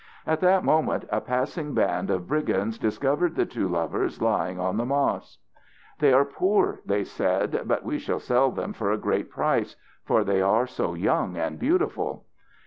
At 0.25 0.39
that 0.39 0.63
moment 0.63 1.05
a 1.11 1.21
passing 1.21 1.75
band 1.75 2.09
of 2.09 2.27
brigands 2.27 2.79
discovered 2.79 3.35
the 3.35 3.45
two 3.45 3.67
lovers 3.67 4.19
lying 4.19 4.59
on 4.59 4.77
the 4.77 4.83
moss. 4.83 5.37
"They 5.99 6.11
are 6.11 6.25
poor," 6.25 6.79
they 6.83 7.03
said, 7.03 7.65
"but 7.65 7.83
we 7.85 7.99
shall 7.99 8.19
sell 8.19 8.49
them 8.49 8.73
for 8.73 8.89
a 8.91 8.97
great 8.97 9.29
price, 9.29 9.75
for 10.03 10.23
they 10.23 10.41
are 10.41 10.65
so 10.65 10.95
young 10.95 11.37
and 11.37 11.59
beautiful." 11.59 12.25